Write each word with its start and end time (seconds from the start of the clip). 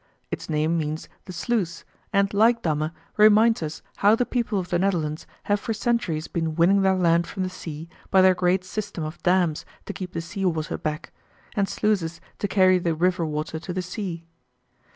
Its 0.31 0.49
name 0.49 0.79
means 0.79 1.07
"the 1.25 1.31
sluice," 1.31 1.85
and, 2.11 2.33
like 2.33 2.63
Damme, 2.63 2.89
reminds 3.17 3.61
us 3.61 3.83
how 3.97 4.15
the 4.15 4.25
people 4.25 4.57
of 4.57 4.69
the 4.69 4.79
Netherlands 4.79 5.27
have 5.43 5.59
for 5.59 5.75
centuries 5.75 6.27
been 6.27 6.55
winning 6.55 6.81
their 6.81 6.95
land 6.95 7.27
from 7.27 7.43
the 7.43 7.51
sea 7.51 7.87
by 8.09 8.23
their 8.23 8.33
great 8.33 8.63
system 8.63 9.03
of 9.03 9.21
dams 9.21 9.63
to 9.85 9.93
keep 9.93 10.13
the 10.13 10.21
sea 10.21 10.43
water 10.43 10.79
back, 10.79 11.11
and 11.55 11.69
sluices 11.69 12.19
to 12.39 12.47
carry 12.47 12.79
the 12.79 12.95
river 12.95 13.27
water 13.27 13.59
to 13.59 13.73
the 13.73 13.83
sea. 13.83 14.25